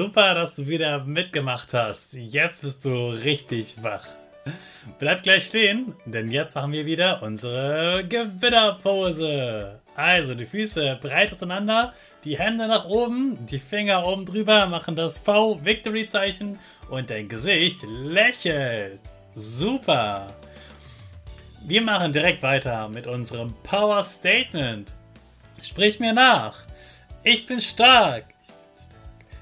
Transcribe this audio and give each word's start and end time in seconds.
Super, 0.00 0.32
dass 0.32 0.54
du 0.54 0.66
wieder 0.66 1.04
mitgemacht 1.04 1.74
hast. 1.74 2.14
Jetzt 2.14 2.62
bist 2.62 2.82
du 2.86 3.10
richtig 3.10 3.82
wach. 3.82 4.06
Bleib 4.98 5.22
gleich 5.22 5.44
stehen, 5.44 5.94
denn 6.06 6.30
jetzt 6.30 6.54
machen 6.54 6.72
wir 6.72 6.86
wieder 6.86 7.22
unsere 7.22 8.02
Gewinnerpose. 8.08 9.78
Also 9.94 10.34
die 10.34 10.46
Füße 10.46 10.98
breit 11.02 11.34
auseinander, 11.34 11.92
die 12.24 12.38
Hände 12.38 12.66
nach 12.66 12.86
oben, 12.86 13.44
die 13.44 13.58
Finger 13.58 14.06
oben 14.06 14.24
drüber 14.24 14.64
machen 14.68 14.96
das 14.96 15.18
V-Victory-Zeichen 15.18 16.58
und 16.88 17.10
dein 17.10 17.28
Gesicht 17.28 17.82
lächelt. 17.86 19.00
Super. 19.34 20.28
Wir 21.66 21.82
machen 21.82 22.14
direkt 22.14 22.42
weiter 22.42 22.88
mit 22.88 23.06
unserem 23.06 23.52
Power 23.64 24.02
Statement. 24.02 24.94
Sprich 25.60 26.00
mir 26.00 26.14
nach. 26.14 26.64
Ich 27.22 27.44
bin 27.44 27.60
stark. 27.60 28.29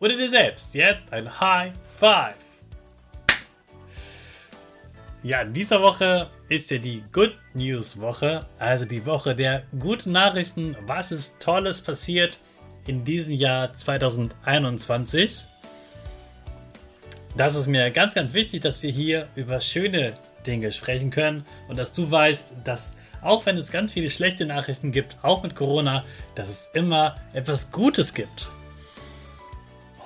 oder 0.00 0.16
dir 0.16 0.28
selbst 0.28 0.74
jetzt 0.74 1.12
ein 1.12 1.40
High 1.40 1.72
Five. 1.88 2.34
Ja, 5.22 5.44
diese 5.44 5.80
Woche 5.80 6.30
ist 6.48 6.70
ja 6.70 6.78
die 6.78 7.02
Good 7.12 7.34
News 7.52 8.00
Woche, 8.00 8.40
also 8.58 8.84
die 8.84 9.04
Woche 9.04 9.34
der 9.34 9.64
guten 9.78 10.12
Nachrichten, 10.12 10.76
was 10.86 11.10
ist 11.10 11.40
Tolles 11.40 11.80
passiert 11.80 12.38
in 12.86 13.04
diesem 13.04 13.32
Jahr 13.32 13.74
2021. 13.74 15.46
Das 17.36 17.56
ist 17.56 17.66
mir 17.66 17.90
ganz, 17.90 18.14
ganz 18.14 18.32
wichtig, 18.32 18.62
dass 18.62 18.82
wir 18.82 18.90
hier 18.90 19.28
über 19.34 19.60
schöne 19.60 20.16
Dinge 20.46 20.72
sprechen 20.72 21.10
können 21.10 21.44
und 21.68 21.76
dass 21.76 21.92
du 21.92 22.10
weißt, 22.10 22.52
dass 22.64 22.92
auch 23.20 23.44
wenn 23.46 23.56
es 23.56 23.72
ganz 23.72 23.92
viele 23.92 24.10
schlechte 24.10 24.46
Nachrichten 24.46 24.92
gibt, 24.92 25.16
auch 25.22 25.42
mit 25.42 25.56
Corona, 25.56 26.04
dass 26.36 26.48
es 26.48 26.70
immer 26.74 27.16
etwas 27.34 27.72
Gutes 27.72 28.14
gibt. 28.14 28.50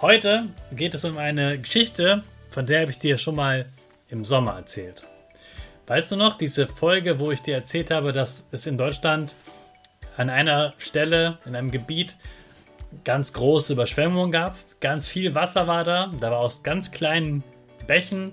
Heute 0.03 0.49
geht 0.73 0.95
es 0.95 1.05
um 1.05 1.17
eine 1.17 1.61
Geschichte, 1.61 2.25
von 2.51 2.67
der 2.67 2.81
habe 2.81 2.91
ich 2.91 2.99
dir 2.99 3.19
schon 3.19 3.37
mal 3.37 3.67
im 4.09 4.25
Sommer 4.25 4.57
erzählt. 4.57 5.05
Weißt 5.87 6.11
du 6.11 6.17
noch, 6.17 6.35
diese 6.35 6.67
Folge, 6.67 7.21
wo 7.21 7.31
ich 7.31 7.41
dir 7.41 7.55
erzählt 7.55 7.93
habe, 7.93 8.13
dass 8.13 8.49
es 8.51 8.67
in 8.67 8.77
Deutschland 8.77 9.37
an 10.17 10.29
einer 10.29 10.75
Stelle, 10.77 11.39
in 11.47 11.55
einem 11.55 11.71
Gebiet, 11.71 12.17
ganz 13.05 13.33
große 13.33 13.75
Überschwemmungen 13.75 14.33
gab. 14.33 14.57
Ganz 14.81 15.07
viel 15.07 15.37
Wasser 15.37 15.69
war 15.69 15.85
da. 15.85 16.11
Da 16.21 16.33
war 16.33 16.39
aus 16.41 16.65
ganz 16.65 16.91
kleinen 16.91 17.45
Bächen 17.87 18.33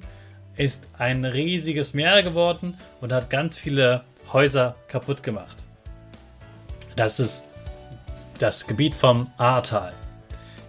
ist 0.56 0.90
ein 0.98 1.24
riesiges 1.24 1.94
Meer 1.94 2.24
geworden 2.24 2.78
und 3.00 3.14
hat 3.14 3.30
ganz 3.30 3.60
viele 3.60 4.04
Häuser 4.34 4.76
kaputt 4.88 5.22
gemacht. 5.22 5.64
Das 6.96 7.20
ist 7.20 7.44
das 8.40 8.66
Gebiet 8.66 8.96
vom 8.96 9.32
Ahrtal. 9.38 9.94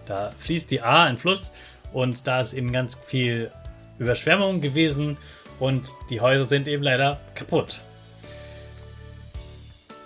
Da 0.05 0.31
fließt 0.39 0.71
die 0.71 0.81
A, 0.81 1.03
ein 1.03 1.17
Fluss, 1.17 1.51
und 1.93 2.27
da 2.27 2.41
ist 2.41 2.53
eben 2.53 2.71
ganz 2.71 2.95
viel 2.95 3.51
Überschwemmung 3.99 4.61
gewesen 4.61 5.17
und 5.59 5.89
die 6.09 6.21
Häuser 6.21 6.45
sind 6.45 6.67
eben 6.67 6.83
leider 6.83 7.19
kaputt. 7.35 7.81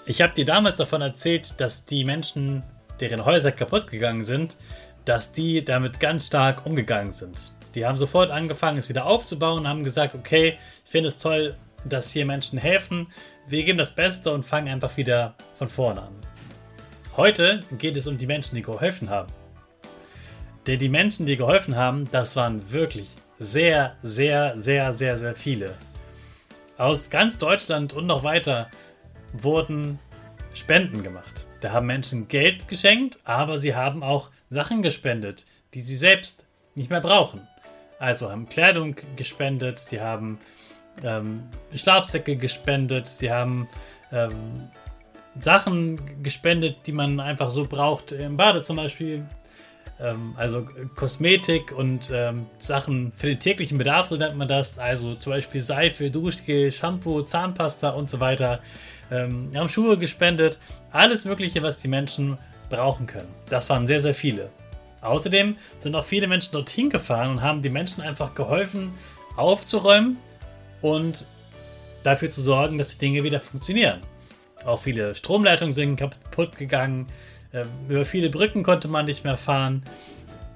Ich 0.05 0.21
habe 0.21 0.33
dir 0.33 0.45
damals 0.45 0.77
davon 0.77 1.01
erzählt, 1.01 1.55
dass 1.57 1.85
die 1.85 2.05
Menschen, 2.05 2.63
deren 2.99 3.25
Häuser 3.25 3.51
kaputt 3.51 3.89
gegangen 3.89 4.23
sind, 4.23 4.55
dass 5.05 5.31
die 5.31 5.63
damit 5.63 5.99
ganz 5.99 6.27
stark 6.27 6.65
umgegangen 6.65 7.13
sind. 7.13 7.51
Die 7.73 7.85
haben 7.85 7.97
sofort 7.97 8.31
angefangen, 8.31 8.79
es 8.79 8.89
wieder 8.89 9.05
aufzubauen, 9.05 9.59
und 9.59 9.67
haben 9.67 9.83
gesagt, 9.83 10.15
okay, 10.15 10.57
ich 10.83 10.91
finde 10.91 11.09
es 11.09 11.17
toll, 11.17 11.55
dass 11.85 12.11
hier 12.11 12.25
Menschen 12.25 12.57
helfen. 12.57 13.07
Wir 13.47 13.63
geben 13.63 13.77
das 13.77 13.91
Beste 13.93 14.31
und 14.31 14.43
fangen 14.43 14.69
einfach 14.69 14.95
wieder 14.97 15.35
von 15.55 15.67
vorne 15.67 16.03
an. 16.03 16.13
Heute 17.17 17.61
geht 17.77 17.95
es 17.95 18.07
um 18.07 18.17
die 18.17 18.27
Menschen, 18.27 18.55
die 18.55 18.61
geholfen 18.61 19.09
haben. 19.09 19.31
Denn 20.67 20.79
die 20.79 20.89
Menschen, 20.89 21.25
die 21.25 21.37
geholfen 21.37 21.75
haben, 21.75 22.09
das 22.11 22.35
waren 22.35 22.71
wirklich 22.71 23.15
sehr, 23.37 23.95
sehr, 24.01 24.53
sehr, 24.57 24.93
sehr, 24.93 25.17
sehr 25.17 25.35
viele. 25.35 25.73
Aus 26.77 27.09
ganz 27.09 27.37
Deutschland 27.37 27.93
und 27.93 28.07
noch 28.07 28.23
weiter 28.23 28.69
wurden 29.33 29.99
Spenden 30.53 31.03
gemacht. 31.03 31.45
Da 31.61 31.71
haben 31.71 31.87
Menschen 31.87 32.27
Geld 32.27 32.67
geschenkt, 32.67 33.19
aber 33.23 33.59
sie 33.59 33.75
haben 33.75 34.03
auch 34.03 34.31
Sachen 34.49 34.81
gespendet, 34.81 35.45
die 35.73 35.81
sie 35.81 35.95
selbst 35.95 36.45
nicht 36.73 36.89
mehr 36.89 37.01
brauchen. 37.01 37.47
Also 37.99 38.29
haben 38.29 38.49
Kleidung 38.49 38.95
gespendet, 39.15 39.79
sie 39.79 40.01
haben 40.01 40.39
ähm, 41.03 41.43
Schlafsäcke 41.73 42.35
gespendet, 42.35 43.07
sie 43.07 43.31
haben 43.31 43.67
ähm, 44.11 44.69
Sachen 45.41 46.23
gespendet, 46.23 46.77
die 46.87 46.91
man 46.91 47.19
einfach 47.19 47.49
so 47.49 47.65
braucht. 47.65 48.11
Im 48.11 48.37
Bade 48.37 48.61
zum 48.61 48.77
Beispiel 48.77 49.25
ähm, 49.99 50.33
also 50.37 50.67
Kosmetik 50.95 51.71
und 51.71 52.11
ähm, 52.13 52.47
Sachen 52.59 53.11
für 53.15 53.27
den 53.27 53.39
täglichen 53.39 53.77
Bedarf, 53.77 54.09
so 54.09 54.15
nennt 54.15 54.37
man 54.37 54.47
das. 54.47 54.77
Also 54.77 55.15
zum 55.15 55.31
Beispiel 55.31 55.61
Seife, 55.61 56.11
Duschgel, 56.11 56.71
Shampoo, 56.71 57.21
Zahnpasta 57.21 57.89
und 57.89 58.09
so 58.09 58.19
weiter. 58.19 58.59
Ähm, 59.11 59.51
haben 59.55 59.69
Schuhe 59.69 59.97
gespendet. 59.97 60.59
Alles 60.91 61.25
Mögliche, 61.25 61.61
was 61.61 61.81
die 61.81 61.87
Menschen 61.87 62.37
brauchen 62.69 63.07
können. 63.07 63.29
Das 63.49 63.69
waren 63.69 63.87
sehr, 63.87 63.99
sehr 63.99 64.13
viele. 64.13 64.49
Außerdem 65.01 65.55
sind 65.77 65.95
auch 65.95 66.03
viele 66.03 66.27
Menschen 66.27 66.51
dorthin 66.51 66.89
gefahren 66.89 67.31
und 67.31 67.41
haben 67.41 67.61
die 67.61 67.69
Menschen 67.69 68.01
einfach 68.01 68.33
geholfen, 68.33 68.93
aufzuräumen 69.35 70.17
und 70.81 71.27
dafür 72.03 72.29
zu 72.29 72.41
sorgen, 72.41 72.77
dass 72.77 72.89
die 72.89 72.97
Dinge 72.97 73.23
wieder 73.23 73.39
funktionieren. 73.39 74.01
Auch 74.65 74.81
viele 74.81 75.13
Stromleitungen 75.13 75.73
sind 75.73 75.97
kaputt 75.97 76.57
gegangen. 76.57 77.05
Ähm, 77.55 77.69
über 77.87 78.03
viele 78.03 78.29
Brücken 78.29 78.63
konnte 78.63 78.89
man 78.89 79.05
nicht 79.05 79.23
mehr 79.23 79.37
fahren. 79.37 79.83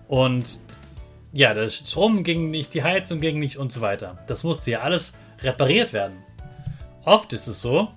Und 0.08 0.60
ja, 1.32 1.54
der 1.54 1.70
Strom 1.70 2.24
ging 2.24 2.50
nicht, 2.50 2.74
die 2.74 2.84
Heizung 2.84 3.20
ging 3.20 3.40
nicht 3.40 3.58
und 3.58 3.72
so 3.72 3.82
weiter. 3.82 4.18
Das 4.28 4.44
musste 4.44 4.72
ja 4.72 4.82
alles 4.82 5.14
repariert 5.42 5.94
werden. 5.94 6.18
Oft 7.06 7.32
ist 7.32 7.48
es 7.48 7.62
so, 7.62 7.88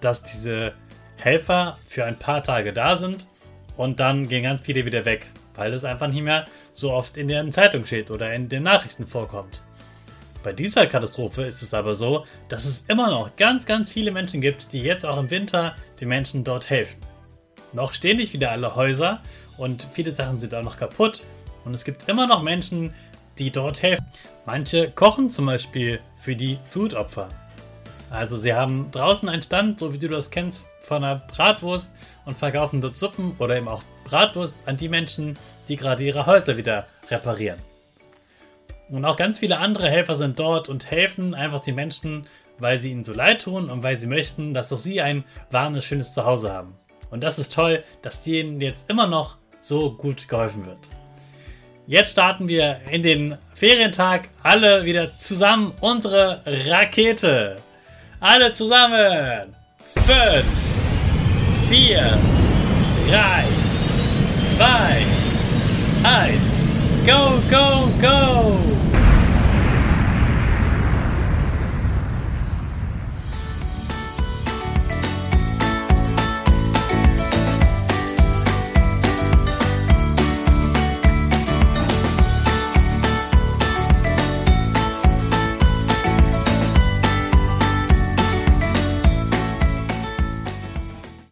dass 0.00 0.22
diese 0.22 0.74
Helfer 1.16 1.78
für 1.88 2.04
ein 2.04 2.18
paar 2.18 2.42
Tage 2.42 2.72
da 2.72 2.96
sind 2.96 3.28
und 3.76 3.98
dann 3.98 4.28
gehen 4.28 4.42
ganz 4.42 4.60
viele 4.60 4.84
wieder 4.84 5.04
weg, 5.04 5.28
weil 5.54 5.72
es 5.72 5.84
einfach 5.84 6.08
nicht 6.08 6.22
mehr 6.22 6.44
so 6.74 6.90
oft 6.90 7.16
in 7.16 7.28
den 7.28 7.52
Zeitungen 7.52 7.86
steht 7.86 8.10
oder 8.10 8.34
in 8.34 8.48
den 8.48 8.62
Nachrichten 8.62 9.06
vorkommt. 9.06 9.62
Bei 10.42 10.52
dieser 10.52 10.86
Katastrophe 10.86 11.44
ist 11.44 11.62
es 11.62 11.74
aber 11.74 11.94
so, 11.94 12.24
dass 12.48 12.64
es 12.64 12.84
immer 12.88 13.10
noch 13.10 13.36
ganz, 13.36 13.66
ganz 13.66 13.90
viele 13.90 14.10
Menschen 14.10 14.40
gibt, 14.40 14.72
die 14.72 14.80
jetzt 14.80 15.04
auch 15.04 15.18
im 15.18 15.30
Winter 15.30 15.76
den 16.00 16.08
Menschen 16.08 16.44
dort 16.44 16.70
helfen. 16.70 16.98
Noch 17.72 17.94
stehen 17.94 18.16
nicht 18.16 18.32
wieder 18.32 18.50
alle 18.50 18.74
Häuser 18.74 19.20
und 19.56 19.86
viele 19.92 20.12
Sachen 20.12 20.40
sind 20.40 20.54
auch 20.54 20.64
noch 20.64 20.76
kaputt 20.76 21.24
und 21.64 21.74
es 21.74 21.84
gibt 21.84 22.08
immer 22.08 22.26
noch 22.26 22.42
Menschen, 22.42 22.92
die 23.38 23.50
dort 23.50 23.82
helfen. 23.82 24.04
Manche 24.44 24.90
kochen 24.90 25.30
zum 25.30 25.46
Beispiel 25.46 26.00
für 26.20 26.34
die 26.34 26.58
Flutopfer. 26.70 27.28
Also 28.10 28.36
sie 28.36 28.52
haben 28.52 28.90
draußen 28.90 29.28
einen 29.28 29.42
Stand, 29.42 29.78
so 29.78 29.92
wie 29.92 29.98
du 29.98 30.08
das 30.08 30.30
kennst, 30.30 30.64
von 30.82 31.04
einer 31.04 31.16
Bratwurst 31.16 31.92
und 32.24 32.36
verkaufen 32.36 32.80
dort 32.80 32.96
Suppen 32.96 33.36
oder 33.38 33.56
eben 33.56 33.68
auch 33.68 33.82
Bratwurst 34.04 34.66
an 34.66 34.76
die 34.76 34.88
Menschen, 34.88 35.38
die 35.68 35.76
gerade 35.76 36.02
ihre 36.02 36.26
Häuser 36.26 36.56
wieder 36.56 36.86
reparieren. 37.08 37.60
Und 38.90 39.04
auch 39.04 39.16
ganz 39.16 39.38
viele 39.38 39.58
andere 39.58 39.88
Helfer 39.88 40.16
sind 40.16 40.40
dort 40.40 40.68
und 40.68 40.90
helfen 40.90 41.34
einfach 41.34 41.60
den 41.60 41.76
Menschen, 41.76 42.26
weil 42.58 42.80
sie 42.80 42.90
ihnen 42.90 43.04
so 43.04 43.12
leid 43.12 43.42
tun 43.42 43.70
und 43.70 43.84
weil 43.84 43.96
sie 43.96 44.08
möchten, 44.08 44.52
dass 44.52 44.72
auch 44.72 44.78
sie 44.78 45.00
ein 45.00 45.22
warmes, 45.52 45.84
schönes 45.84 46.12
Zuhause 46.12 46.52
haben. 46.52 46.79
Und 47.10 47.22
das 47.22 47.38
ist 47.38 47.52
toll, 47.52 47.84
dass 48.02 48.22
denen 48.22 48.60
jetzt 48.60 48.88
immer 48.88 49.06
noch 49.06 49.36
so 49.60 49.92
gut 49.92 50.28
geholfen 50.28 50.64
wird. 50.66 50.78
Jetzt 51.86 52.12
starten 52.12 52.46
wir 52.46 52.80
in 52.90 53.02
den 53.02 53.36
Ferientag 53.54 54.28
alle 54.42 54.84
wieder 54.84 55.16
zusammen 55.18 55.72
unsere 55.80 56.42
Rakete. 56.46 57.56
Alle 58.20 58.52
zusammen. 58.52 59.54
5, 59.96 60.44
4, 61.68 62.18
3, 63.10 63.44
2, 64.56 65.20
1. 66.04 66.60
Go, 67.06 67.40
go, 67.50 67.88
go! 68.00 68.39